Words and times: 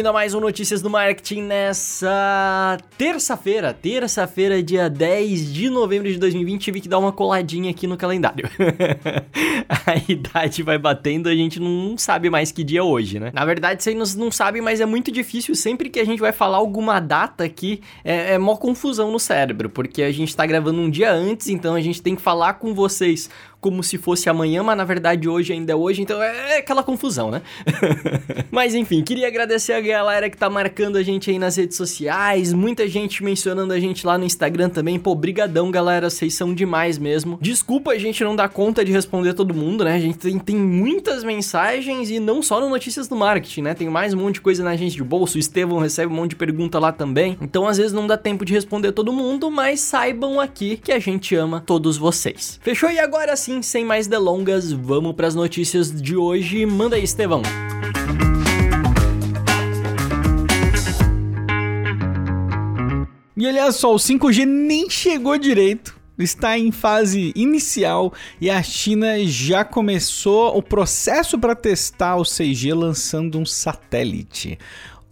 bem-vindo 0.00 0.08
a 0.08 0.12
mais 0.14 0.32
um 0.32 0.40
Notícias 0.40 0.80
do 0.80 0.88
Marketing 0.88 1.42
nessa 1.42 2.78
terça-feira, 2.96 3.74
terça-feira, 3.74 4.62
dia 4.62 4.88
10 4.88 5.52
de 5.52 5.68
novembro 5.68 6.10
de 6.10 6.18
2020. 6.18 6.62
Tive 6.62 6.80
que 6.80 6.88
dar 6.88 6.98
uma 6.98 7.12
coladinha 7.12 7.70
aqui 7.70 7.86
no 7.86 7.98
calendário. 7.98 8.48
a 9.68 10.10
idade 10.10 10.62
vai 10.62 10.78
batendo, 10.78 11.28
a 11.28 11.34
gente 11.34 11.60
não 11.60 11.98
sabe 11.98 12.30
mais 12.30 12.50
que 12.50 12.64
dia 12.64 12.80
é 12.80 12.82
hoje, 12.82 13.20
né? 13.20 13.30
Na 13.34 13.44
verdade, 13.44 13.82
vocês 13.82 14.16
não 14.16 14.30
sabem, 14.30 14.62
mas 14.62 14.80
é 14.80 14.86
muito 14.86 15.12
difícil. 15.12 15.54
Sempre 15.54 15.90
que 15.90 16.00
a 16.00 16.04
gente 16.06 16.20
vai 16.20 16.32
falar 16.32 16.56
alguma 16.56 16.98
data 16.98 17.44
aqui, 17.44 17.82
é, 18.02 18.34
é 18.34 18.38
mó 18.38 18.56
confusão 18.56 19.12
no 19.12 19.18
cérebro, 19.18 19.68
porque 19.68 20.02
a 20.02 20.10
gente 20.10 20.34
tá 20.34 20.46
gravando 20.46 20.80
um 20.80 20.88
dia 20.88 21.12
antes, 21.12 21.50
então 21.50 21.74
a 21.74 21.80
gente 21.82 22.00
tem 22.00 22.16
que 22.16 22.22
falar 22.22 22.54
com 22.54 22.72
vocês 22.72 23.28
como 23.60 23.82
se 23.82 23.98
fosse 23.98 24.28
amanhã, 24.28 24.62
mas 24.62 24.76
na 24.76 24.84
verdade 24.84 25.28
hoje 25.28 25.52
ainda 25.52 25.72
é 25.72 25.76
hoje, 25.76 26.02
então 26.02 26.22
é 26.22 26.58
aquela 26.58 26.82
confusão, 26.82 27.30
né? 27.30 27.42
mas 28.50 28.74
enfim, 28.74 29.02
queria 29.02 29.28
agradecer 29.28 29.74
a 29.74 29.80
galera 29.80 30.30
que 30.30 30.36
tá 30.36 30.48
marcando 30.48 30.96
a 30.96 31.02
gente 31.02 31.30
aí 31.30 31.38
nas 31.38 31.56
redes 31.56 31.76
sociais, 31.76 32.52
muita 32.52 32.88
gente 32.88 33.22
mencionando 33.22 33.72
a 33.72 33.80
gente 33.80 34.06
lá 34.06 34.16
no 34.16 34.24
Instagram 34.24 34.70
também. 34.70 34.98
Pô, 34.98 35.14
brigadão, 35.14 35.70
galera, 35.70 36.08
vocês 36.08 36.34
são 36.34 36.54
demais 36.54 36.98
mesmo. 36.98 37.38
Desculpa 37.40 37.92
a 37.92 37.98
gente 37.98 38.22
não 38.24 38.34
dar 38.34 38.48
conta 38.48 38.84
de 38.84 38.92
responder 38.92 39.34
todo 39.34 39.52
mundo, 39.52 39.84
né? 39.84 39.94
A 39.94 40.00
gente 40.00 40.18
tem, 40.18 40.38
tem 40.38 40.56
muitas 40.56 41.22
mensagens 41.22 42.10
e 42.10 42.18
não 42.18 42.42
só 42.42 42.60
no 42.60 42.68
Notícias 42.68 43.08
do 43.08 43.16
Marketing, 43.16 43.62
né? 43.62 43.74
Tem 43.74 43.88
mais 43.88 44.14
um 44.14 44.18
monte 44.18 44.34
de 44.34 44.40
coisa 44.40 44.64
na 44.64 44.70
agência 44.70 44.96
de 44.96 45.04
bolso, 45.04 45.36
o 45.36 45.40
Estevão 45.40 45.78
recebe 45.78 46.12
um 46.12 46.16
monte 46.16 46.30
de 46.30 46.36
pergunta 46.36 46.78
lá 46.78 46.92
também. 46.92 47.36
Então, 47.40 47.66
às 47.66 47.76
vezes 47.76 47.92
não 47.92 48.06
dá 48.06 48.16
tempo 48.16 48.44
de 48.44 48.52
responder 48.52 48.92
todo 48.92 49.12
mundo, 49.12 49.50
mas 49.50 49.80
saibam 49.80 50.40
aqui 50.40 50.76
que 50.76 50.92
a 50.92 50.98
gente 50.98 51.34
ama 51.34 51.62
todos 51.66 51.98
vocês. 51.98 52.58
Fechou? 52.62 52.90
E 52.90 52.98
agora 52.98 53.36
sim 53.36 53.49
assim, 53.50 53.62
sem 53.62 53.84
mais 53.84 54.06
delongas, 54.06 54.70
vamos 54.70 55.14
para 55.14 55.26
as 55.26 55.34
notícias 55.34 55.90
de 55.90 56.16
hoje. 56.16 56.64
Manda 56.64 56.96
aí, 56.96 57.02
Estevão. 57.02 57.42
E 63.36 63.46
olha 63.46 63.72
só, 63.72 63.92
o 63.94 63.96
5G 63.96 64.44
nem 64.44 64.88
chegou 64.88 65.36
direito 65.36 65.98
está 66.22 66.58
em 66.58 66.70
fase 66.70 67.32
inicial 67.34 68.12
e 68.40 68.50
a 68.50 68.62
China 68.62 69.18
já 69.24 69.64
começou 69.64 70.56
o 70.56 70.62
processo 70.62 71.38
para 71.38 71.54
testar 71.54 72.16
o 72.16 72.22
6G 72.22 72.74
lançando 72.74 73.38
um 73.38 73.46
satélite. 73.46 74.58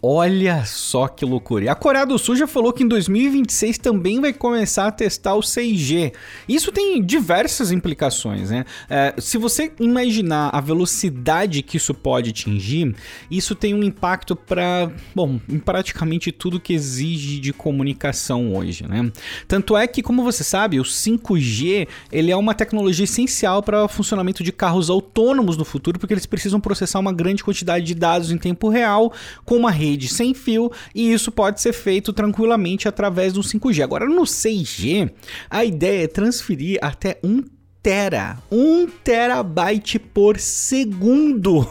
Olha 0.00 0.64
só 0.64 1.08
que 1.08 1.24
loucura. 1.24 1.72
A 1.72 1.74
Coreia 1.74 2.06
do 2.06 2.16
Sul 2.20 2.36
já 2.36 2.46
falou 2.46 2.72
que 2.72 2.84
em 2.84 2.88
2026 2.88 3.78
também 3.78 4.20
vai 4.20 4.32
começar 4.32 4.86
a 4.86 4.92
testar 4.92 5.34
o 5.34 5.41
6G. 5.41 6.12
Isso 6.48 6.70
tem 6.70 7.02
diversas 7.02 7.72
implicações, 7.72 8.50
né? 8.50 8.64
É, 8.88 9.12
se 9.19 9.36
você 9.36 9.72
imaginar 9.80 10.50
a 10.50 10.60
velocidade 10.60 11.62
que 11.62 11.78
isso 11.78 11.92
pode 11.92 12.30
atingir, 12.30 12.94
isso 13.28 13.56
tem 13.56 13.74
um 13.74 13.82
impacto 13.82 14.36
para, 14.36 14.88
bom, 15.12 15.41
em 15.48 15.58
praticamente 15.58 16.30
tudo 16.30 16.60
que 16.60 16.72
exige 16.72 17.41
de 17.41 17.52
comunicação 17.52 18.54
hoje, 18.54 18.86
né? 18.86 19.10
Tanto 19.48 19.76
é 19.76 19.84
que, 19.88 20.00
como 20.00 20.22
você 20.22 20.44
sabe, 20.44 20.78
o 20.78 20.84
5G 20.84 21.88
ele 22.12 22.30
é 22.30 22.36
uma 22.36 22.54
tecnologia 22.54 23.02
essencial 23.02 23.64
para 23.64 23.86
o 23.86 23.88
funcionamento 23.88 24.44
de 24.44 24.52
carros 24.52 24.91
autônomos 24.91 25.56
no 25.56 25.64
futuro, 25.64 25.98
porque 25.98 26.14
eles 26.14 26.26
precisam 26.26 26.60
processar 26.60 27.00
uma 27.00 27.12
grande 27.12 27.42
quantidade 27.42 27.84
de 27.84 27.96
dados 27.96 28.30
em 28.30 28.38
tempo 28.38 28.69
real 28.69 29.12
com 29.44 29.56
uma 29.56 29.72
rede 29.72 29.88
rede 29.91 30.08
sem 30.08 30.34
fio 30.34 30.71
e 30.94 31.12
isso 31.12 31.31
pode 31.31 31.60
ser 31.60 31.72
feito 31.72 32.12
tranquilamente 32.12 32.88
através 32.88 33.32
do 33.32 33.41
5G. 33.41 33.82
Agora 33.82 34.06
no 34.06 34.22
6G, 34.22 35.10
a 35.49 35.65
ideia 35.65 36.04
é 36.04 36.09
transferir 36.09 36.78
até 36.82 37.19
1 37.22 37.44
tera, 37.82 38.38
1 38.50 38.87
terabyte 39.03 39.98
por 39.98 40.38
segundo 40.38 41.66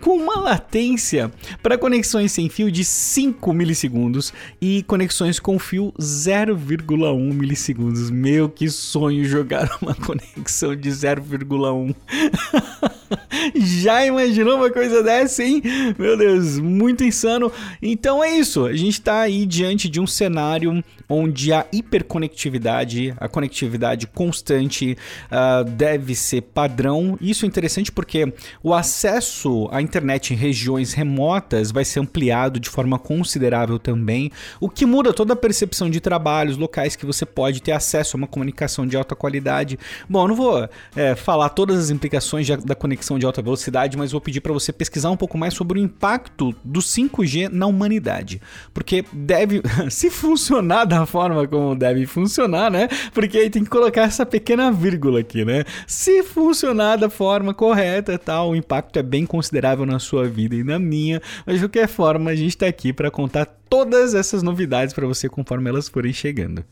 com 0.00 0.16
uma 0.16 0.40
latência 0.40 1.30
para 1.62 1.78
conexões 1.78 2.32
sem 2.32 2.48
fio 2.48 2.70
de 2.70 2.84
5 2.84 3.52
milissegundos 3.52 4.32
e 4.60 4.82
conexões 4.84 5.38
com 5.38 5.58
fio 5.58 5.92
0,1 5.98 7.32
milissegundos. 7.32 8.10
Meu, 8.10 8.48
que 8.48 8.68
sonho 8.68 9.24
jogar 9.24 9.70
uma 9.80 9.94
conexão 9.94 10.74
de 10.74 10.90
0,1. 10.90 11.94
Já 13.54 14.06
imaginou 14.06 14.56
uma 14.56 14.70
coisa 14.70 15.02
dessa, 15.02 15.42
hein? 15.42 15.62
Meu 15.98 16.16
Deus, 16.16 16.58
muito 16.58 17.04
insano. 17.04 17.52
Então 17.80 18.22
é 18.22 18.30
isso, 18.36 18.64
a 18.64 18.74
gente 18.74 18.94
está 18.94 19.20
aí 19.20 19.44
diante 19.44 19.88
de 19.88 20.00
um 20.00 20.06
cenário 20.06 20.82
onde 21.08 21.52
a 21.52 21.66
hiperconectividade, 21.72 23.14
a 23.18 23.28
conectividade 23.28 24.06
constante 24.06 24.96
uh, 25.26 25.64
deve 25.64 26.14
ser 26.14 26.42
padrão. 26.42 27.18
Isso 27.20 27.44
é 27.44 27.48
interessante 27.48 27.92
porque 27.92 28.32
o 28.62 28.72
acesso 28.72 29.51
à 29.70 29.80
internet 29.80 30.32
em 30.32 30.36
regiões 30.36 30.92
remotas 30.92 31.70
vai 31.70 31.84
ser 31.84 32.00
ampliado 32.00 32.58
de 32.58 32.68
forma 32.68 32.98
considerável 32.98 33.78
também, 33.78 34.30
o 34.60 34.68
que 34.68 34.86
muda 34.86 35.12
toda 35.12 35.32
a 35.32 35.36
percepção 35.36 35.90
de 35.90 36.00
trabalhos 36.00 36.56
locais 36.56 36.96
que 36.96 37.06
você 37.06 37.24
pode 37.24 37.62
ter 37.62 37.72
acesso 37.72 38.16
a 38.16 38.18
uma 38.18 38.26
comunicação 38.26 38.86
de 38.86 38.96
alta 38.96 39.14
qualidade. 39.14 39.78
Bom, 40.08 40.24
eu 40.24 40.28
não 40.28 40.34
vou 40.34 40.68
é, 40.96 41.14
falar 41.14 41.50
todas 41.50 41.78
as 41.78 41.90
implicações 41.90 42.48
da 42.48 42.74
conexão 42.74 43.18
de 43.18 43.26
alta 43.26 43.42
velocidade, 43.42 43.96
mas 43.96 44.12
vou 44.12 44.20
pedir 44.20 44.40
para 44.40 44.52
você 44.52 44.72
pesquisar 44.72 45.10
um 45.10 45.16
pouco 45.16 45.36
mais 45.36 45.54
sobre 45.54 45.78
o 45.78 45.82
impacto 45.82 46.54
do 46.64 46.80
5G 46.80 47.48
na 47.48 47.66
humanidade, 47.66 48.40
porque 48.72 49.04
deve, 49.12 49.62
se 49.90 50.10
funcionar 50.10 50.84
da 50.84 51.06
forma 51.06 51.46
como 51.46 51.74
deve 51.74 52.06
funcionar, 52.06 52.70
né? 52.70 52.88
Porque 53.12 53.38
aí 53.38 53.50
tem 53.50 53.64
que 53.64 53.70
colocar 53.70 54.02
essa 54.02 54.24
pequena 54.24 54.70
vírgula 54.70 55.20
aqui, 55.20 55.44
né? 55.44 55.64
Se 55.86 56.22
funcionar 56.22 56.96
da 56.96 57.10
forma 57.10 57.54
correta, 57.54 58.18
tal, 58.18 58.50
o 58.50 58.56
impacto 58.56 58.98
é 58.98 59.02
bem 59.02 59.26
considerável 59.26 59.41
na 59.86 59.98
sua 59.98 60.28
vida 60.28 60.54
e 60.54 60.62
na 60.62 60.78
minha, 60.78 61.20
mas 61.44 61.56
de 61.56 61.62
qualquer 61.62 61.88
forma 61.88 62.30
a 62.30 62.34
gente 62.34 62.50
está 62.50 62.66
aqui 62.66 62.92
para 62.92 63.10
contar 63.10 63.46
todas 63.68 64.14
essas 64.14 64.42
novidades 64.42 64.94
para 64.94 65.06
você 65.06 65.28
conforme 65.28 65.68
elas 65.68 65.88
forem 65.88 66.12
chegando. 66.12 66.64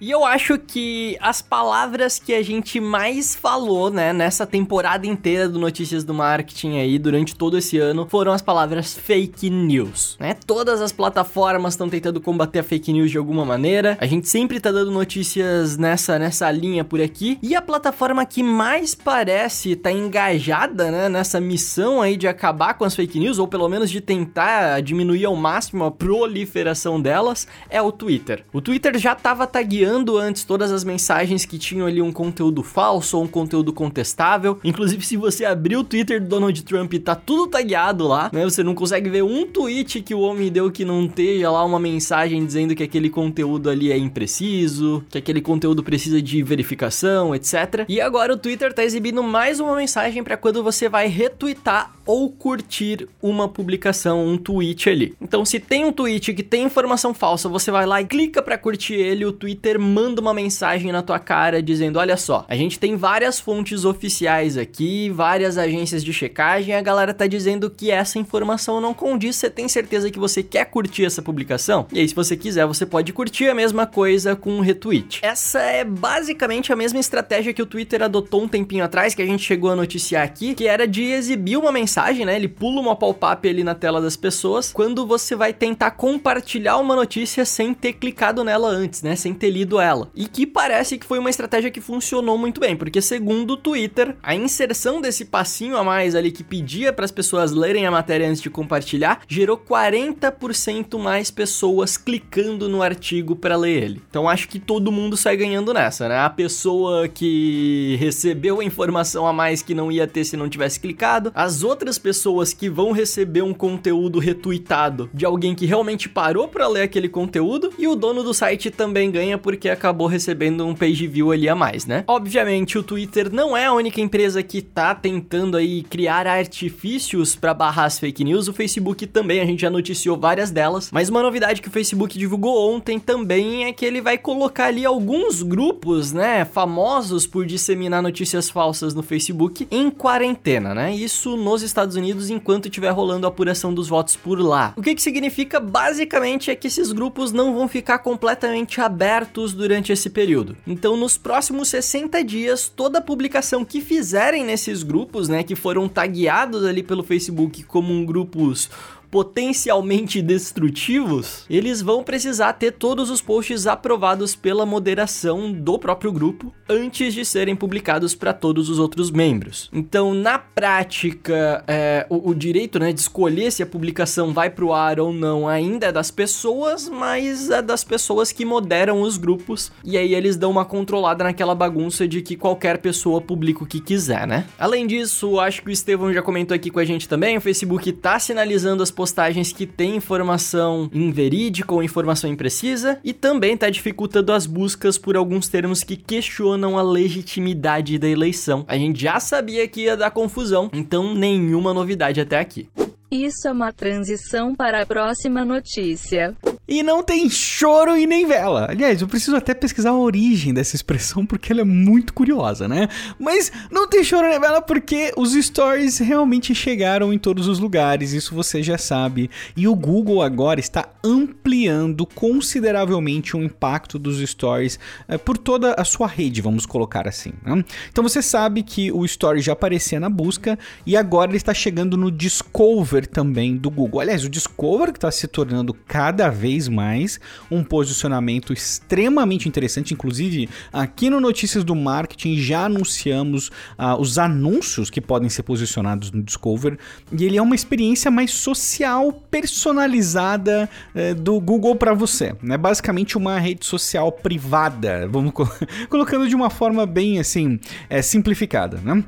E 0.00 0.10
eu 0.10 0.24
acho 0.24 0.58
que 0.58 1.14
as 1.20 1.42
palavras 1.42 2.18
que 2.18 2.32
a 2.32 2.42
gente 2.42 2.80
mais 2.80 3.34
falou, 3.34 3.90
né, 3.90 4.14
nessa 4.14 4.46
temporada 4.46 5.06
inteira 5.06 5.46
do 5.46 5.58
Notícias 5.58 6.04
do 6.04 6.14
Marketing 6.14 6.78
aí, 6.78 6.98
durante 6.98 7.36
todo 7.36 7.58
esse 7.58 7.76
ano, 7.76 8.06
foram 8.08 8.32
as 8.32 8.40
palavras 8.40 8.94
fake 8.94 9.50
news, 9.50 10.16
né? 10.18 10.34
Todas 10.46 10.80
as 10.80 10.90
plataformas 10.90 11.74
estão 11.74 11.90
tentando 11.90 12.18
combater 12.18 12.60
a 12.60 12.62
fake 12.62 12.94
news 12.94 13.10
de 13.10 13.18
alguma 13.18 13.44
maneira. 13.44 13.98
A 14.00 14.06
gente 14.06 14.26
sempre 14.26 14.58
tá 14.58 14.72
dando 14.72 14.90
notícias 14.90 15.76
nessa, 15.76 16.18
nessa 16.18 16.50
linha 16.50 16.82
por 16.82 16.98
aqui. 16.98 17.38
E 17.42 17.54
a 17.54 17.60
plataforma 17.60 18.24
que 18.24 18.42
mais 18.42 18.94
parece 18.94 19.76
tá 19.76 19.92
engajada, 19.92 20.90
né, 20.90 21.10
nessa 21.10 21.38
missão 21.38 22.00
aí 22.00 22.16
de 22.16 22.26
acabar 22.26 22.72
com 22.72 22.86
as 22.86 22.96
fake 22.96 23.20
news, 23.20 23.38
ou 23.38 23.46
pelo 23.46 23.68
menos 23.68 23.90
de 23.90 24.00
tentar 24.00 24.80
diminuir 24.80 25.26
ao 25.26 25.36
máximo 25.36 25.84
a 25.84 25.90
proliferação 25.90 26.98
delas, 26.98 27.46
é 27.68 27.82
o 27.82 27.92
Twitter. 27.92 28.46
O 28.50 28.62
Twitter 28.62 28.96
já 28.98 29.14
tava 29.14 29.46
tagueando 29.46 29.89
antes 30.16 30.44
todas 30.44 30.72
as 30.72 30.84
mensagens 30.84 31.44
que 31.44 31.58
tinham 31.58 31.86
ali 31.86 32.00
um 32.00 32.12
conteúdo 32.12 32.62
falso 32.62 33.16
ou 33.16 33.24
um 33.24 33.28
conteúdo 33.28 33.72
contestável. 33.72 34.58
Inclusive, 34.62 35.04
se 35.04 35.16
você 35.16 35.44
abrir 35.44 35.76
o 35.76 35.84
Twitter 35.84 36.20
do 36.20 36.28
Donald 36.28 36.62
Trump, 36.62 36.92
tá 36.94 37.14
tudo 37.14 37.46
tagueado 37.46 38.06
lá, 38.06 38.30
né? 38.32 38.44
Você 38.44 38.62
não 38.62 38.74
consegue 38.74 39.08
ver 39.10 39.22
um 39.22 39.46
tweet 39.46 40.00
que 40.02 40.14
o 40.14 40.20
homem 40.20 40.50
deu 40.50 40.70
que 40.70 40.84
não 40.84 41.04
esteja 41.04 41.50
lá 41.50 41.64
uma 41.64 41.78
mensagem 41.78 42.44
dizendo 42.44 42.74
que 42.74 42.82
aquele 42.82 43.10
conteúdo 43.10 43.68
ali 43.68 43.90
é 43.90 43.98
impreciso, 43.98 45.04
que 45.10 45.18
aquele 45.18 45.40
conteúdo 45.40 45.82
precisa 45.82 46.20
de 46.20 46.42
verificação, 46.42 47.34
etc. 47.34 47.84
E 47.88 48.00
agora 48.00 48.32
o 48.32 48.36
Twitter 48.36 48.72
tá 48.72 48.84
exibindo 48.84 49.22
mais 49.22 49.60
uma 49.60 49.74
mensagem 49.76 50.22
para 50.22 50.36
quando 50.36 50.62
você 50.62 50.88
vai 50.88 51.08
retweetar 51.08 51.92
ou 52.06 52.30
curtir 52.30 53.08
uma 53.22 53.48
publicação, 53.48 54.26
um 54.26 54.36
tweet 54.36 54.88
ali. 54.88 55.14
Então, 55.20 55.44
se 55.44 55.60
tem 55.60 55.84
um 55.84 55.92
tweet 55.92 56.34
que 56.34 56.42
tem 56.42 56.64
informação 56.64 57.14
falsa, 57.14 57.48
você 57.48 57.70
vai 57.70 57.86
lá 57.86 58.00
e 58.00 58.06
clica 58.06 58.42
para 58.42 58.58
curtir 58.58 58.94
ele, 58.94 59.24
o 59.24 59.32
Twitter 59.32 59.78
manda 59.80 60.20
uma 60.20 60.34
mensagem 60.34 60.92
na 60.92 61.02
tua 61.02 61.18
cara 61.18 61.62
dizendo: 61.62 61.98
Olha 61.98 62.16
só, 62.16 62.44
a 62.48 62.54
gente 62.54 62.78
tem 62.78 62.96
várias 62.96 63.40
fontes 63.40 63.84
oficiais 63.84 64.56
aqui, 64.56 65.10
várias 65.10 65.58
agências 65.58 66.04
de 66.04 66.12
checagem, 66.12 66.74
a 66.74 66.82
galera 66.82 67.12
tá 67.12 67.26
dizendo 67.26 67.70
que 67.70 67.90
essa 67.90 68.18
informação 68.18 68.80
não 68.80 68.94
condiz. 68.94 69.36
Você 69.36 69.50
tem 69.50 69.68
certeza 69.68 70.10
que 70.10 70.18
você 70.18 70.42
quer 70.42 70.66
curtir 70.66 71.04
essa 71.04 71.22
publicação? 71.22 71.86
E 71.92 71.98
aí, 72.00 72.08
se 72.08 72.14
você 72.14 72.36
quiser, 72.36 72.66
você 72.66 72.84
pode 72.84 73.12
curtir 73.12 73.48
a 73.48 73.54
mesma 73.54 73.86
coisa 73.86 74.36
com 74.36 74.52
um 74.52 74.60
retweet. 74.60 75.20
Essa 75.22 75.60
é 75.60 75.84
basicamente 75.84 76.72
a 76.72 76.76
mesma 76.76 77.00
estratégia 77.00 77.52
que 77.52 77.62
o 77.62 77.66
Twitter 77.66 78.02
adotou 78.02 78.42
um 78.42 78.48
tempinho 78.48 78.84
atrás, 78.84 79.14
que 79.14 79.22
a 79.22 79.26
gente 79.26 79.42
chegou 79.42 79.70
a 79.70 79.76
noticiar 79.76 80.24
aqui, 80.24 80.54
que 80.54 80.66
era 80.66 80.86
de 80.86 81.04
exibir 81.04 81.56
uma 81.56 81.72
mensagem, 81.72 82.24
né? 82.26 82.36
Ele 82.36 82.48
pula 82.48 82.80
uma 82.80 82.96
pop-up 82.96 83.48
ali 83.48 83.64
na 83.64 83.74
tela 83.74 84.00
das 84.00 84.16
pessoas 84.16 84.72
quando 84.72 85.06
você 85.06 85.34
vai 85.34 85.52
tentar 85.52 85.92
compartilhar 85.92 86.76
uma 86.76 86.94
notícia 86.94 87.44
sem 87.44 87.72
ter 87.72 87.94
clicado 87.94 88.44
nela 88.44 88.68
antes, 88.68 89.02
né? 89.02 89.16
Sem 89.16 89.32
ter 89.32 89.50
lido 89.50 89.69
ela. 89.78 90.10
E 90.14 90.26
que 90.26 90.46
parece 90.46 90.96
que 90.96 91.04
foi 91.04 91.18
uma 91.18 91.28
estratégia 91.28 91.70
que 91.70 91.80
funcionou 91.82 92.38
muito 92.38 92.58
bem, 92.58 92.74
porque 92.74 93.02
segundo 93.02 93.50
o 93.52 93.56
Twitter, 93.58 94.16
a 94.22 94.34
inserção 94.34 95.02
desse 95.02 95.26
passinho 95.26 95.76
a 95.76 95.84
mais 95.84 96.14
ali 96.14 96.32
que 96.32 96.42
pedia 96.42 96.92
para 96.94 97.04
as 97.04 97.10
pessoas 97.10 97.52
lerem 97.52 97.86
a 97.86 97.90
matéria 97.90 98.26
antes 98.26 98.40
de 98.40 98.48
compartilhar, 98.48 99.20
gerou 99.28 99.58
40% 99.58 100.98
mais 100.98 101.30
pessoas 101.30 101.98
clicando 101.98 102.68
no 102.68 102.82
artigo 102.82 103.36
para 103.36 103.56
ler 103.56 103.82
ele. 103.82 104.02
Então 104.08 104.28
acho 104.28 104.48
que 104.48 104.58
todo 104.58 104.90
mundo 104.90 105.16
sai 105.16 105.36
ganhando 105.36 105.74
nessa, 105.74 106.08
né? 106.08 106.18
A 106.18 106.30
pessoa 106.30 107.06
que 107.08 107.96
recebeu 108.00 108.60
a 108.60 108.64
informação 108.64 109.26
a 109.26 109.32
mais 109.32 109.62
que 109.62 109.74
não 109.74 109.92
ia 109.92 110.06
ter 110.06 110.24
se 110.24 110.36
não 110.36 110.48
tivesse 110.48 110.80
clicado, 110.80 111.30
as 111.34 111.62
outras 111.62 111.98
pessoas 111.98 112.52
que 112.52 112.70
vão 112.70 112.92
receber 112.92 113.42
um 113.42 113.52
conteúdo 113.52 114.18
retweetado 114.18 115.10
de 115.12 115.24
alguém 115.26 115.54
que 115.54 115.66
realmente 115.66 116.08
parou 116.08 116.48
para 116.48 116.68
ler 116.68 116.82
aquele 116.82 117.08
conteúdo 117.08 117.72
e 117.78 117.86
o 117.86 117.94
dono 117.94 118.22
do 118.22 118.32
site 118.32 118.70
também 118.70 119.10
ganha 119.10 119.36
porque 119.36 119.59
acabou 119.68 120.06
recebendo 120.06 120.66
um 120.66 120.74
page 120.74 121.06
view 121.06 121.32
ali 121.32 121.48
a 121.48 121.54
mais, 121.54 121.86
né? 121.86 122.04
Obviamente, 122.06 122.78
o 122.78 122.82
Twitter 122.82 123.32
não 123.32 123.56
é 123.56 123.66
a 123.66 123.72
única 123.72 124.00
empresa 124.00 124.42
que 124.42 124.62
tá 124.62 124.94
tentando 124.94 125.56
aí 125.56 125.82
criar 125.82 126.26
artifícios 126.26 127.34
para 127.34 127.54
barrar 127.54 127.84
as 127.84 127.98
fake 127.98 128.24
news. 128.24 128.48
O 128.48 128.52
Facebook 128.52 129.06
também, 129.06 129.40
a 129.40 129.44
gente 129.44 129.60
já 129.60 129.70
noticiou 129.70 130.18
várias 130.18 130.50
delas, 130.50 130.90
mas 130.92 131.08
uma 131.08 131.22
novidade 131.22 131.60
que 131.60 131.68
o 131.68 131.72
Facebook 131.72 132.18
divulgou 132.18 132.74
ontem 132.74 132.98
também 132.98 133.64
é 133.64 133.72
que 133.72 133.84
ele 133.84 134.00
vai 134.00 134.16
colocar 134.18 134.66
ali 134.66 134.84
alguns 134.84 135.42
grupos, 135.42 136.12
né, 136.12 136.44
famosos 136.44 137.26
por 137.26 137.46
disseminar 137.46 138.02
notícias 138.02 138.50
falsas 138.50 138.94
no 138.94 139.02
Facebook 139.02 139.66
em 139.70 139.90
quarentena, 139.90 140.74
né? 140.74 140.94
Isso 140.94 141.36
nos 141.36 141.62
Estados 141.62 141.96
Unidos 141.96 142.30
enquanto 142.30 142.66
estiver 142.66 142.90
rolando 142.90 143.26
a 143.26 143.28
apuração 143.28 143.72
dos 143.72 143.88
votos 143.88 144.16
por 144.16 144.38
lá. 144.40 144.74
O 144.76 144.82
que 144.82 144.94
que 144.94 145.02
significa 145.02 145.58
basicamente 145.58 146.50
é 146.50 146.54
que 146.54 146.66
esses 146.66 146.92
grupos 146.92 147.32
não 147.32 147.54
vão 147.54 147.68
ficar 147.68 147.98
completamente 147.98 148.80
abertos 148.80 149.39
durante 149.48 149.92
esse 149.92 150.10
período. 150.10 150.56
Então, 150.66 150.96
nos 150.96 151.16
próximos 151.16 151.68
60 151.68 152.22
dias, 152.22 152.68
toda 152.68 153.00
publicação 153.00 153.64
que 153.64 153.80
fizerem 153.80 154.44
nesses 154.44 154.82
grupos, 154.82 155.28
né, 155.28 155.42
que 155.42 155.56
foram 155.56 155.88
tagueados 155.88 156.64
ali 156.64 156.82
pelo 156.82 157.02
Facebook 157.02 157.62
como 157.64 157.92
um 157.92 158.04
grupos 158.04 158.68
potencialmente 159.10 160.22
destrutivos, 160.22 161.44
eles 161.50 161.82
vão 161.82 162.02
precisar 162.02 162.52
ter 162.54 162.72
todos 162.72 163.10
os 163.10 163.20
posts 163.20 163.66
aprovados 163.66 164.36
pela 164.36 164.64
moderação 164.64 165.52
do 165.52 165.78
próprio 165.78 166.12
grupo 166.12 166.52
antes 166.68 167.12
de 167.12 167.24
serem 167.24 167.56
publicados 167.56 168.14
para 168.14 168.32
todos 168.32 168.68
os 168.68 168.78
outros 168.78 169.10
membros. 169.10 169.68
Então, 169.72 170.14
na 170.14 170.38
prática, 170.38 171.64
é, 171.66 172.06
o, 172.08 172.30
o, 172.30 172.34
direito 172.34 172.78
né, 172.78 172.92
de 172.92 173.00
escolher 173.00 173.50
se 173.50 173.62
a 173.62 173.66
publicação 173.66 174.32
vai 174.32 174.48
para 174.48 174.64
o 174.64 174.72
ar 174.72 175.00
ou 175.00 175.12
não 175.12 175.48
ainda 175.48 175.86
é 175.86 175.92
das 175.92 176.10
pessoas, 176.10 176.88
mas 176.88 177.50
é 177.50 177.60
das 177.60 177.82
pessoas 177.82 178.30
que 178.30 178.44
moderam 178.44 179.00
os 179.00 179.16
grupos 179.16 179.72
e 179.84 179.98
aí 179.98 180.14
eles 180.14 180.36
dão 180.36 180.50
uma 180.50 180.64
controlada 180.64 181.24
naquela 181.24 181.54
bagunça 181.54 182.06
de 182.06 182.22
que 182.22 182.36
qualquer 182.36 182.78
pessoa 182.78 183.20
publica 183.20 183.64
o 183.64 183.66
que 183.66 183.80
quiser, 183.80 184.26
né? 184.26 184.46
Além 184.58 184.86
disso, 184.86 185.40
acho 185.40 185.62
que 185.62 185.68
o 185.68 185.72
Estevão 185.72 186.12
já 186.12 186.22
comentou 186.22 186.54
aqui 186.54 186.70
com 186.70 186.78
a 186.78 186.84
gente 186.84 187.08
também, 187.08 187.36
o 187.36 187.40
Facebook 187.40 187.90
está 187.90 188.18
sinalizando 188.18 188.82
as 188.82 188.90
postagens 189.00 189.50
que 189.50 189.64
têm 189.64 189.96
informação 189.96 190.90
inverídica 190.92 191.72
ou 191.72 191.82
informação 191.82 192.28
imprecisa 192.28 193.00
e 193.02 193.14
também 193.14 193.54
está 193.54 193.70
dificultando 193.70 194.30
as 194.30 194.44
buscas 194.44 194.98
por 194.98 195.16
alguns 195.16 195.48
termos 195.48 195.82
que 195.82 195.96
questionam 195.96 196.76
a 196.76 196.82
legitimidade 196.82 197.96
da 197.96 198.06
eleição. 198.06 198.62
A 198.68 198.76
gente 198.76 199.00
já 199.00 199.18
sabia 199.18 199.66
que 199.66 199.84
ia 199.84 199.96
dar 199.96 200.10
confusão, 200.10 200.68
então 200.70 201.14
nenhuma 201.14 201.72
novidade 201.72 202.20
até 202.20 202.38
aqui. 202.38 202.68
Isso 203.10 203.48
é 203.48 203.52
uma 203.52 203.72
transição 203.72 204.54
para 204.54 204.82
a 204.82 204.86
próxima 204.86 205.46
notícia. 205.46 206.36
E 206.70 206.84
não 206.84 207.02
tem 207.02 207.28
choro 207.28 207.96
e 207.96 208.06
nem 208.06 208.24
vela. 208.24 208.68
Aliás, 208.70 209.02
eu 209.02 209.08
preciso 209.08 209.34
até 209.34 209.52
pesquisar 209.52 209.90
a 209.90 209.98
origem 209.98 210.54
dessa 210.54 210.76
expressão 210.76 211.26
porque 211.26 211.52
ela 211.52 211.62
é 211.62 211.64
muito 211.64 212.14
curiosa, 212.14 212.68
né? 212.68 212.88
Mas 213.18 213.50
não 213.72 213.88
tem 213.88 214.04
choro 214.04 214.28
nem 214.28 214.38
vela 214.38 214.62
porque 214.62 215.12
os 215.16 215.32
stories 215.32 215.98
realmente 215.98 216.54
chegaram 216.54 217.12
em 217.12 217.18
todos 217.18 217.48
os 217.48 217.58
lugares, 217.58 218.12
isso 218.12 218.36
você 218.36 218.62
já 218.62 218.78
sabe. 218.78 219.28
E 219.56 219.66
o 219.66 219.74
Google 219.74 220.22
agora 220.22 220.60
está 220.60 220.88
ampliando 221.02 222.06
consideravelmente 222.06 223.36
o 223.36 223.42
impacto 223.42 223.98
dos 223.98 224.20
stories 224.20 224.78
é, 225.08 225.18
por 225.18 225.36
toda 225.36 225.74
a 225.74 225.84
sua 225.84 226.06
rede, 226.06 226.40
vamos 226.40 226.66
colocar 226.66 227.08
assim. 227.08 227.32
Né? 227.44 227.64
Então 227.90 228.04
você 228.04 228.22
sabe 228.22 228.62
que 228.62 228.92
o 228.92 229.04
story 229.04 229.40
já 229.40 229.54
aparecia 229.54 229.98
na 229.98 230.08
busca 230.08 230.56
e 230.86 230.96
agora 230.96 231.32
ele 231.32 231.36
está 231.36 231.52
chegando 231.52 231.96
no 231.96 232.12
Discover 232.12 233.08
também 233.08 233.56
do 233.56 233.70
Google. 233.70 234.02
Aliás, 234.02 234.24
o 234.24 234.28
Discover 234.28 234.92
que 234.92 234.98
está 234.98 235.10
se 235.10 235.26
tornando 235.26 235.74
cada 235.74 236.28
vez 236.28 236.59
vez 236.60 236.68
mais 236.68 237.18
um 237.50 237.64
posicionamento 237.64 238.52
extremamente 238.52 239.48
interessante. 239.48 239.94
Inclusive, 239.94 240.48
aqui 240.72 241.08
no 241.08 241.20
Notícias 241.20 241.64
do 241.64 241.74
Marketing 241.74 242.36
já 242.36 242.66
anunciamos 242.66 243.48
uh, 243.78 243.98
os 243.98 244.18
anúncios 244.18 244.90
que 244.90 245.00
podem 245.00 245.30
ser 245.30 245.42
posicionados 245.42 246.10
no 246.10 246.22
Discover. 246.22 246.78
E 247.10 247.24
ele 247.24 247.38
é 247.38 247.42
uma 247.42 247.54
experiência 247.54 248.10
mais 248.10 248.32
social, 248.32 249.12
personalizada 249.12 250.68
uh, 250.94 251.14
do 251.14 251.40
Google 251.40 251.76
para 251.76 251.94
você. 251.94 252.26
É 252.26 252.36
né? 252.42 252.56
basicamente 252.58 253.16
uma 253.16 253.38
rede 253.38 253.64
social 253.64 254.12
privada, 254.12 255.08
vamos 255.08 255.32
colocando 255.88 256.28
de 256.28 256.34
uma 256.34 256.50
forma 256.50 256.84
bem 256.84 257.18
assim, 257.18 257.58
é, 257.88 258.02
simplificada. 258.02 258.78
Né? 258.78 259.02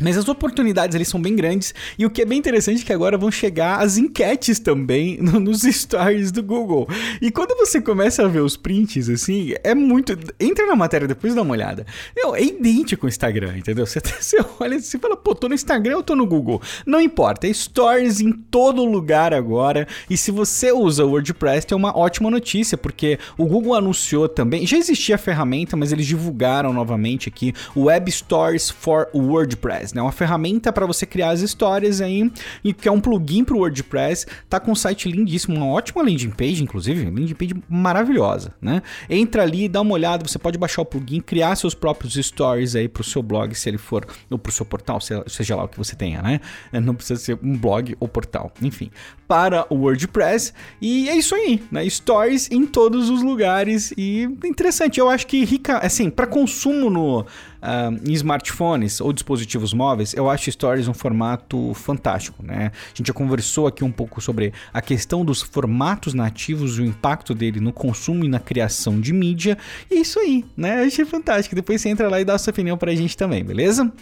Mas 0.00 0.16
as 0.16 0.28
oportunidades 0.28 0.94
ali 0.94 1.04
são 1.04 1.20
bem 1.20 1.34
grandes 1.34 1.74
e 1.98 2.04
o 2.04 2.10
que 2.10 2.22
é 2.22 2.24
bem 2.24 2.38
interessante 2.38 2.82
é 2.82 2.84
que 2.84 2.92
agora 2.92 3.16
vão 3.16 3.30
chegar 3.30 3.80
as 3.80 3.96
enquetes 3.96 4.58
também 4.58 5.18
no, 5.22 5.40
nos 5.40 5.62
stories 5.62 6.30
do 6.30 6.42
Google. 6.42 6.88
E 7.20 7.30
quando 7.30 7.56
você 7.56 7.80
começa 7.80 8.24
a 8.24 8.28
ver 8.28 8.40
os 8.40 8.56
prints 8.56 9.08
assim, 9.08 9.54
é 9.62 9.74
muito. 9.74 10.16
Entra 10.38 10.66
na 10.66 10.76
matéria 10.76 11.08
depois 11.08 11.34
dá 11.34 11.42
uma 11.42 11.52
olhada. 11.52 11.86
Meu, 12.16 12.34
é 12.34 12.42
idêntico 12.42 13.06
o 13.06 13.08
Instagram, 13.08 13.56
entendeu? 13.56 13.86
Você, 13.86 14.00
você 14.00 14.44
olha 14.58 14.74
e 14.74 14.98
fala, 14.98 15.16
pô, 15.16 15.34
tô 15.34 15.48
no 15.48 15.54
Instagram 15.54 15.98
ou 15.98 16.02
tô 16.02 16.16
no 16.16 16.26
Google? 16.26 16.60
Não 16.84 17.00
importa, 17.00 17.46
é 17.46 17.52
stories 17.52 18.20
em 18.20 18.32
todo 18.32 18.84
lugar 18.84 19.32
agora. 19.32 19.86
E 20.10 20.16
se 20.16 20.30
você 20.30 20.72
usa 20.72 21.04
o 21.04 21.10
WordPress, 21.10 21.66
é 21.70 21.76
uma 21.76 21.96
ótima 21.96 22.30
notícia, 22.30 22.76
porque 22.76 23.18
o 23.38 23.46
Google 23.46 23.74
anunciou 23.74 24.28
também. 24.28 24.66
Já 24.66 24.76
existia 24.76 25.14
a 25.14 25.18
ferramenta, 25.18 25.76
mas 25.76 25.92
eles 25.92 26.06
divulgaram 26.06 26.72
novamente 26.72 27.28
aqui 27.28 27.54
o 27.74 27.84
Web 27.84 28.10
Stories 28.10 28.70
for 28.70 29.08
WordPress. 29.14 29.85
WordPress, 29.86 29.94
né? 29.94 30.02
Uma 30.02 30.12
ferramenta 30.12 30.72
para 30.72 30.86
você 30.86 31.06
criar 31.06 31.30
as 31.30 31.40
histórias 31.40 32.00
aí, 32.00 32.30
e 32.64 32.72
que 32.72 32.88
é 32.88 32.92
um 32.92 33.00
plugin 33.00 33.44
para 33.44 33.54
o 33.54 33.60
WordPress. 33.60 34.26
Tá 34.48 34.58
com 34.58 34.72
um 34.72 34.74
site 34.74 35.10
lindíssimo, 35.10 35.56
uma 35.56 35.66
ótima 35.66 36.02
landing 36.02 36.30
page, 36.30 36.62
inclusive, 36.62 37.04
landing 37.04 37.34
page 37.34 37.54
maravilhosa, 37.68 38.54
né? 38.60 38.82
Entra 39.08 39.42
ali, 39.42 39.68
dá 39.68 39.80
uma 39.80 39.94
olhada, 39.94 40.26
você 40.26 40.38
pode 40.38 40.58
baixar 40.58 40.82
o 40.82 40.84
plugin, 40.84 41.20
criar 41.20 41.54
seus 41.56 41.74
próprios 41.74 42.14
stories 42.14 42.74
aí 42.74 42.88
para 42.88 43.00
o 43.00 43.04
seu 43.04 43.22
blog, 43.22 43.54
se 43.54 43.68
ele 43.68 43.78
for, 43.78 44.06
ou 44.30 44.38
para 44.38 44.50
o 44.50 44.52
seu 44.52 44.66
portal, 44.66 44.98
seja 45.00 45.56
lá 45.56 45.64
o 45.64 45.68
que 45.68 45.78
você 45.78 45.94
tenha, 45.94 46.22
né? 46.22 46.40
Não 46.72 46.94
precisa 46.94 47.20
ser 47.20 47.38
um 47.42 47.56
blog 47.56 47.96
ou 48.00 48.08
portal, 48.08 48.52
enfim, 48.62 48.90
para 49.28 49.66
o 49.70 49.76
WordPress. 49.76 50.52
E 50.80 51.08
é 51.08 51.16
isso 51.16 51.34
aí, 51.34 51.62
né? 51.70 51.88
Stories 51.88 52.50
em 52.50 52.66
todos 52.66 53.10
os 53.10 53.22
lugares 53.22 53.92
e 53.96 54.22
interessante. 54.44 54.98
Eu 55.00 55.08
acho 55.08 55.26
que 55.26 55.44
rica, 55.44 55.78
assim, 55.78 56.10
para 56.10 56.26
consumo 56.26 56.90
no 56.90 57.26
uh, 57.62 58.08
em 58.08 58.12
smartphones 58.12 59.00
ou 59.00 59.12
dispositivos 59.12 59.72
móveis, 59.72 60.14
eu 60.14 60.28
acho 60.30 60.50
Stories 60.50 60.88
um 60.88 60.94
formato 60.94 61.72
fantástico, 61.74 62.42
né? 62.42 62.70
A 62.74 62.96
gente 62.96 63.08
já 63.08 63.12
conversou 63.14 63.66
aqui 63.66 63.84
um 63.84 63.92
pouco 63.92 64.20
sobre 64.20 64.52
a 64.72 64.80
questão 64.80 65.24
dos 65.24 65.42
formatos 65.42 66.14
nativos 66.14 66.78
e 66.78 66.82
o 66.82 66.84
impacto 66.84 67.34
dele 67.34 67.60
no 67.60 67.72
consumo 67.72 68.24
e 68.24 68.28
na 68.28 68.38
criação 68.38 69.00
de 69.00 69.12
mídia. 69.12 69.58
E 69.90 69.94
é 69.94 70.00
isso 70.00 70.18
aí, 70.18 70.44
né? 70.56 70.82
Eu 70.82 70.86
achei 70.86 71.04
fantástico. 71.04 71.54
Depois 71.54 71.80
você 71.80 71.88
entra 71.88 72.08
lá 72.08 72.20
e 72.20 72.24
dá 72.24 72.34
a 72.34 72.38
sua 72.38 72.50
opinião 72.50 72.76
pra 72.76 72.94
gente 72.94 73.16
também, 73.16 73.44
beleza? 73.44 73.92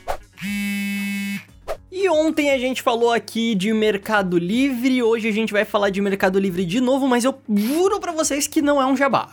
E 2.05 2.09
ontem 2.11 2.51
a 2.51 2.59
gente 2.59 2.83
falou 2.83 3.11
aqui 3.11 3.55
de 3.55 3.73
Mercado 3.73 4.37
Livre, 4.37 5.03
hoje 5.03 5.27
a 5.27 5.33
gente 5.33 5.55
vai 5.55 5.65
falar 5.65 5.89
de 5.89 6.03
Mercado 6.03 6.39
Livre 6.39 6.63
de 6.63 6.79
novo, 6.79 7.09
mas 7.09 7.25
eu 7.25 7.35
juro 7.49 7.99
para 7.99 8.13
vocês 8.13 8.47
que 8.47 8.61
não 8.61 8.79
é 8.79 8.85
um 8.85 8.95
jabá. 8.95 9.27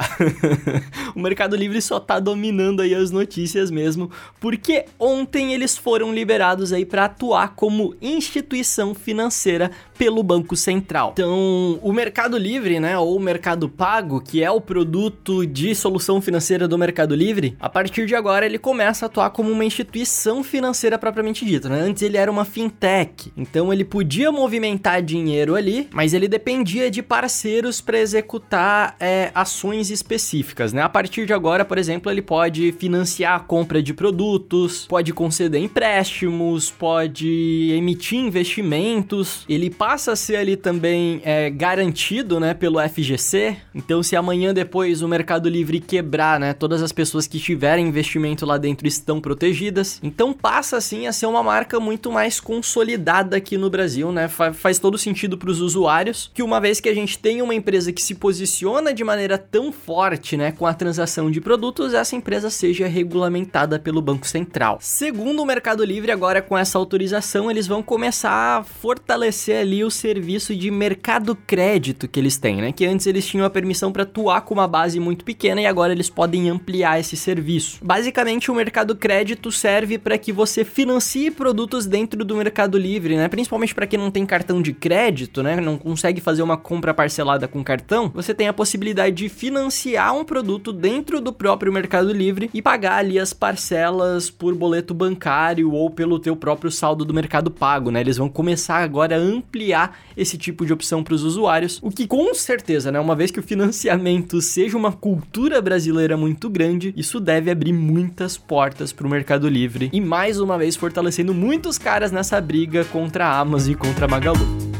o 1.13 1.19
Mercado 1.19 1.53
Livre 1.57 1.81
só 1.81 1.99
tá 1.99 2.17
dominando 2.17 2.81
aí 2.81 2.95
as 2.95 3.11
notícias 3.11 3.69
mesmo, 3.69 4.09
porque 4.39 4.85
ontem 4.97 5.53
eles 5.53 5.77
foram 5.77 6.13
liberados 6.13 6.71
aí 6.71 6.85
para 6.85 7.03
atuar 7.03 7.55
como 7.57 7.93
instituição 8.01 8.95
financeira 8.95 9.69
pelo 9.97 10.23
Banco 10.23 10.55
Central. 10.55 11.11
Então, 11.11 11.77
o 11.81 11.91
Mercado 11.91 12.37
Livre, 12.37 12.79
né, 12.79 12.97
ou 12.97 13.19
Mercado 13.19 13.67
Pago, 13.67 14.21
que 14.21 14.41
é 14.41 14.49
o 14.49 14.61
produto 14.61 15.45
de 15.45 15.75
solução 15.75 16.21
financeira 16.21 16.69
do 16.69 16.77
Mercado 16.77 17.13
Livre, 17.13 17.57
a 17.59 17.67
partir 17.67 18.05
de 18.05 18.15
agora 18.15 18.45
ele 18.45 18.57
começa 18.57 19.05
a 19.05 19.07
atuar 19.07 19.29
como 19.31 19.51
uma 19.51 19.65
instituição 19.65 20.41
financeira 20.41 20.97
propriamente 20.97 21.43
dita, 21.45 21.67
né? 21.67 21.81
Antes 21.81 22.01
ele 22.01 22.15
era 22.15 22.31
uma 22.31 22.45
fintech. 22.61 23.31
Então 23.35 23.73
ele 23.73 23.83
podia 23.83 24.31
movimentar 24.31 25.01
dinheiro 25.01 25.55
ali, 25.55 25.87
mas 25.91 26.13
ele 26.13 26.27
dependia 26.27 26.91
de 26.91 27.01
parceiros 27.01 27.81
para 27.81 27.99
executar 27.99 28.95
é, 28.99 29.31
ações 29.33 29.89
específicas, 29.89 30.73
né? 30.73 30.81
A 30.81 30.89
partir 30.89 31.25
de 31.25 31.33
agora, 31.33 31.65
por 31.65 31.77
exemplo, 31.77 32.11
ele 32.11 32.21
pode 32.21 32.71
financiar 32.73 33.35
a 33.35 33.39
compra 33.39 33.81
de 33.81 33.93
produtos, 33.93 34.85
pode 34.87 35.13
conceder 35.13 35.61
empréstimos, 35.61 36.69
pode 36.69 37.71
emitir 37.71 38.19
investimentos. 38.19 39.45
Ele 39.49 39.69
passa 39.69 40.11
a 40.11 40.15
ser 40.15 40.35
ali 40.35 40.55
também 40.55 41.21
é, 41.23 41.49
garantido, 41.49 42.39
né, 42.39 42.53
pelo 42.53 42.79
FGC. 42.79 43.57
Então, 43.73 44.03
se 44.03 44.15
amanhã 44.15 44.53
depois 44.53 45.01
o 45.01 45.07
Mercado 45.07 45.49
Livre 45.49 45.79
quebrar, 45.79 46.39
né, 46.39 46.53
todas 46.53 46.81
as 46.83 46.91
pessoas 46.91 47.27
que 47.27 47.39
tiverem 47.39 47.87
investimento 47.87 48.45
lá 48.45 48.57
dentro 48.57 48.87
estão 48.87 49.19
protegidas. 49.19 49.99
Então, 50.03 50.33
passa 50.33 50.77
assim 50.77 51.07
a 51.07 51.13
ser 51.13 51.25
uma 51.25 51.43
marca 51.43 51.79
muito 51.79 52.11
mais 52.11 52.39
consolidada 52.51 53.37
aqui 53.37 53.57
no 53.57 53.69
Brasil, 53.69 54.11
né? 54.11 54.27
Fa 54.27 54.51
faz 54.51 54.77
todo 54.77 54.97
sentido 54.97 55.37
para 55.37 55.49
os 55.49 55.61
usuários 55.61 56.29
que 56.33 56.43
uma 56.43 56.59
vez 56.59 56.81
que 56.81 56.89
a 56.89 56.93
gente 56.93 57.17
tem 57.17 57.41
uma 57.41 57.55
empresa 57.55 57.93
que 57.93 58.03
se 58.03 58.13
posiciona 58.13 58.93
de 58.93 59.05
maneira 59.05 59.37
tão 59.37 59.71
forte, 59.71 60.35
né, 60.35 60.51
com 60.51 60.67
a 60.67 60.73
transação 60.73 61.31
de 61.31 61.39
produtos, 61.39 61.93
essa 61.93 62.13
empresa 62.13 62.49
seja 62.49 62.87
regulamentada 62.87 63.79
pelo 63.79 64.01
Banco 64.01 64.27
Central. 64.27 64.79
Segundo 64.81 65.41
o 65.41 65.45
Mercado 65.45 65.81
Livre, 65.85 66.11
agora 66.11 66.41
com 66.41 66.57
essa 66.57 66.77
autorização, 66.77 67.49
eles 67.49 67.67
vão 67.67 67.81
começar 67.81 68.57
a 68.57 68.63
fortalecer 68.65 69.61
ali 69.61 69.81
o 69.85 69.89
serviço 69.89 70.53
de 70.53 70.69
mercado 70.69 71.33
crédito 71.33 72.05
que 72.05 72.19
eles 72.19 72.35
têm, 72.35 72.57
né? 72.57 72.73
Que 72.73 72.85
antes 72.85 73.07
eles 73.07 73.25
tinham 73.25 73.45
a 73.45 73.49
permissão 73.49 73.93
para 73.93 74.03
atuar 74.03 74.41
com 74.41 74.53
uma 74.53 74.67
base 74.67 74.99
muito 74.99 75.23
pequena 75.23 75.61
e 75.61 75.65
agora 75.65 75.93
eles 75.93 76.09
podem 76.09 76.49
ampliar 76.49 76.99
esse 76.99 77.15
serviço. 77.15 77.79
Basicamente, 77.81 78.51
o 78.51 78.55
mercado 78.55 78.93
crédito 78.93 79.53
serve 79.53 79.97
para 79.97 80.17
que 80.17 80.33
você 80.33 80.65
financie 80.65 81.31
produtos 81.31 81.85
dentro 81.85 82.25
do 82.25 82.40
Mercado 82.43 82.77
Livre, 82.77 83.15
né? 83.15 83.27
Principalmente 83.27 83.75
para 83.75 83.85
quem 83.85 83.99
não 83.99 84.09
tem 84.09 84.25
cartão 84.25 84.61
de 84.61 84.73
crédito, 84.73 85.43
né? 85.43 85.59
Não 85.61 85.77
consegue 85.77 86.19
fazer 86.19 86.41
uma 86.41 86.57
compra 86.57 86.93
parcelada 86.93 87.47
com 87.47 87.63
cartão, 87.63 88.11
você 88.13 88.33
tem 88.33 88.47
a 88.47 88.53
possibilidade 88.53 89.15
de 89.15 89.29
financiar 89.29 90.15
um 90.15 90.25
produto 90.25 90.73
dentro 90.73 91.21
do 91.21 91.31
próprio 91.31 91.71
Mercado 91.71 92.11
Livre 92.11 92.49
e 92.53 92.61
pagar 92.61 92.97
ali 92.97 93.19
as 93.19 93.33
parcelas 93.33 94.29
por 94.29 94.55
boleto 94.55 94.93
bancário 94.93 95.71
ou 95.71 95.89
pelo 95.89 96.19
teu 96.19 96.35
próprio 96.35 96.71
saldo 96.71 97.05
do 97.05 97.13
Mercado 97.13 97.51
Pago, 97.51 97.91
né? 97.91 98.01
Eles 98.01 98.17
vão 98.17 98.29
começar 98.29 98.77
agora 98.77 99.15
a 99.15 99.19
ampliar 99.19 99.99
esse 100.17 100.37
tipo 100.37 100.65
de 100.65 100.73
opção 100.73 101.03
para 101.03 101.13
os 101.13 101.23
usuários, 101.23 101.79
o 101.83 101.91
que 101.91 102.07
com 102.07 102.33
certeza, 102.33 102.91
né, 102.91 102.99
uma 102.99 103.15
vez 103.15 103.31
que 103.31 103.39
o 103.39 103.43
financiamento 103.43 104.41
seja 104.41 104.77
uma 104.77 104.91
cultura 104.91 105.61
brasileira 105.61 106.17
muito 106.17 106.49
grande, 106.49 106.93
isso 106.97 107.19
deve 107.19 107.51
abrir 107.51 107.73
muitas 107.73 108.37
portas 108.37 108.91
para 108.91 109.07
o 109.07 109.09
Mercado 109.09 109.47
Livre 109.47 109.89
e 109.93 110.01
mais 110.01 110.39
uma 110.39 110.57
vez 110.57 110.75
fortalecendo 110.75 111.33
muitos 111.33 111.77
caras 111.77 112.11
nessa 112.11 112.30
briga 112.39 112.85
contra 112.85 113.27
a 113.27 113.39
Amazon 113.39 113.71
e 113.71 113.75
contra 113.75 114.05
a 114.05 114.07
Magalu. 114.07 114.70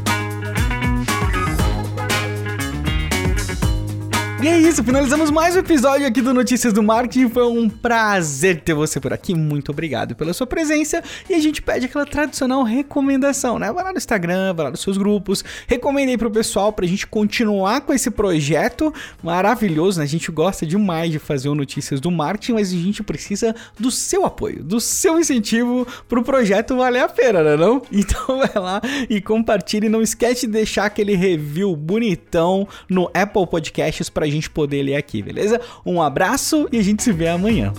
E 4.42 4.48
é 4.48 4.58
isso, 4.58 4.82
finalizamos 4.82 5.30
mais 5.30 5.54
um 5.54 5.60
episódio 5.60 6.04
aqui 6.04 6.20
do 6.20 6.34
Notícias 6.34 6.72
do 6.72 6.82
Marketing. 6.82 7.28
Foi 7.28 7.46
um 7.46 7.68
prazer 7.68 8.60
ter 8.60 8.74
você 8.74 8.98
por 8.98 9.12
aqui. 9.12 9.36
Muito 9.36 9.70
obrigado 9.70 10.16
pela 10.16 10.32
sua 10.32 10.48
presença. 10.48 11.00
E 11.30 11.34
a 11.34 11.38
gente 11.38 11.62
pede 11.62 11.86
aquela 11.86 12.04
tradicional 12.04 12.64
recomendação, 12.64 13.56
né? 13.56 13.70
Vai 13.72 13.84
lá 13.84 13.92
no 13.92 13.98
Instagram, 13.98 14.52
vai 14.52 14.64
lá 14.64 14.72
nos 14.72 14.80
seus 14.80 14.98
grupos, 14.98 15.44
recomende 15.68 16.10
aí 16.10 16.18
pro 16.18 16.28
pessoal 16.28 16.72
pra 16.72 16.84
gente 16.88 17.06
continuar 17.06 17.82
com 17.82 17.94
esse 17.94 18.10
projeto 18.10 18.92
maravilhoso, 19.22 20.00
né? 20.00 20.06
A 20.06 20.08
gente 20.08 20.32
gosta 20.32 20.66
demais 20.66 21.12
de 21.12 21.20
fazer 21.20 21.48
o 21.48 21.54
Notícias 21.54 22.00
do 22.00 22.10
Marketing, 22.10 22.54
mas 22.54 22.72
a 22.72 22.76
gente 22.76 23.00
precisa 23.00 23.54
do 23.78 23.92
seu 23.92 24.26
apoio, 24.26 24.64
do 24.64 24.80
seu 24.80 25.20
incentivo 25.20 25.86
pro 26.08 26.24
projeto 26.24 26.76
valer 26.76 27.04
a 27.04 27.08
pena, 27.08 27.44
né? 27.44 27.56
Não? 27.56 27.80
Então 27.92 28.38
vai 28.38 28.60
lá 28.60 28.80
e 29.08 29.20
compartilhe. 29.20 29.88
Não 29.88 30.02
esquece 30.02 30.46
de 30.46 30.52
deixar 30.52 30.86
aquele 30.86 31.14
review 31.14 31.76
bonitão 31.76 32.66
no 32.88 33.08
Apple 33.14 33.46
Podcasts 33.46 34.10
pra 34.10 34.31
gente 34.32 34.50
poder 34.50 34.82
ler 34.82 34.96
aqui, 34.96 35.22
beleza? 35.22 35.60
Um 35.84 36.02
abraço 36.02 36.68
e 36.72 36.78
a 36.78 36.82
gente 36.82 37.02
se 37.02 37.12
vê 37.12 37.28
amanhã. 37.28 37.72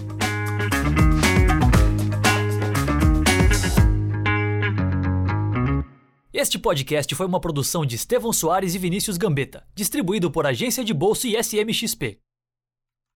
Este 6.34 6.60
podcast 6.60 7.14
foi 7.16 7.26
uma 7.26 7.40
produção 7.40 7.86
de 7.86 7.96
Estevão 7.96 8.34
Soares 8.34 8.76
e 8.76 8.78
Vinícius 8.78 9.18
Gambetta, 9.18 9.64
distribuído 9.74 10.30
por 10.30 10.46
Agência 10.46 10.84
de 10.84 10.94
Bolsa 10.94 11.28
e 11.28 11.36
SMXP. 11.36 12.20